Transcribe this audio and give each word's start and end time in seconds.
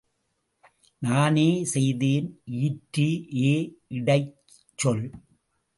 நானே 1.01 1.45
செய்தேன் 1.73 2.27
ஈற்று 2.61 3.07
ஏ 3.43 3.55
இடைச் 3.87 4.35
சொல். 4.79 5.05